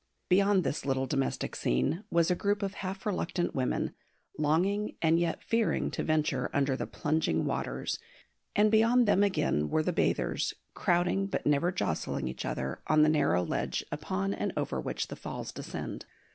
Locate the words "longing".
4.35-4.95